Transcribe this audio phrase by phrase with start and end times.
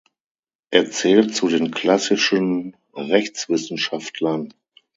[0.71, 4.51] Er zählt zu den klassischen Rechtswissenschaftlern.